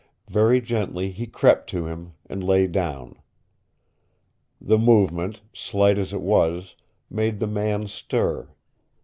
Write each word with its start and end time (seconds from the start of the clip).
Very 0.31 0.61
gently 0.61 1.11
he 1.11 1.27
crept 1.27 1.69
to 1.69 1.85
him, 1.85 2.13
and 2.27 2.43
lay 2.43 2.65
down. 2.65 3.17
The 4.59 4.79
movement, 4.79 5.41
slight 5.53 5.99
as 5.99 6.11
it 6.11 6.21
was, 6.21 6.73
made 7.11 7.37
the 7.37 7.45
man 7.45 7.85
stir. 7.87 8.49